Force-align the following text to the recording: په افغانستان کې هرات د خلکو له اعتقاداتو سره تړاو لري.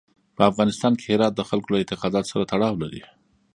په 0.35 0.41
افغانستان 0.51 0.93
کې 0.97 1.05
هرات 1.13 1.33
د 1.35 1.41
خلکو 1.49 1.71
له 1.73 1.77
اعتقاداتو 1.81 2.31
سره 2.33 2.47
تړاو 2.51 2.79
لري. 2.83 3.01